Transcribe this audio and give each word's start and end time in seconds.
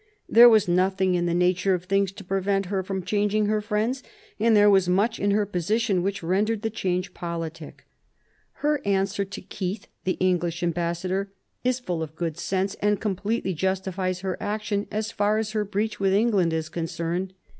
There 0.27 0.49
was 0.49 0.67
nothing 0.67 1.13
in 1.13 1.27
the 1.27 1.33
nature 1.35 1.75
of 1.75 1.83
things 1.83 2.11
to 2.13 2.23
prevent 2.23 2.65
her 2.73 2.81
from 2.81 3.03
changing 3.03 3.45
her 3.45 3.61
friends, 3.61 4.01
and 4.39 4.55
there 4.55 4.67
was 4.67 4.89
much 4.89 5.19
in 5.19 5.29
her 5.29 5.45
position 5.45 6.01
which 6.01 6.23
rendered 6.23 6.63
the 6.63 6.71
change 6.71 7.13
politic. 7.13 7.85
Her 8.65 8.81
answer 8.83 9.23
to 9.23 9.41
1748 9.41 9.61
55 9.61 9.61
CHANGE 9.61 9.61
OF 9.61 9.61
ALLIANCES 9.61 9.61
115 9.61 9.69
Keith, 9.77 9.87
the 10.19 10.25
English 10.25 10.63
ambassador, 10.63 11.33
is 11.63 11.79
full 11.79 12.01
of 12.01 12.15
good 12.15 12.37
sense, 12.39 12.73
and 12.81 12.99
completely 12.99 13.53
justifies 13.53 14.21
her 14.21 14.37
action, 14.41 14.87
as 14.91 15.11
far 15.11 15.37
as 15.37 15.51
her 15.51 15.63
breach 15.63 15.99
with 15.99 16.13
England 16.13 16.51
is 16.51 16.67
concerned. 16.69 17.33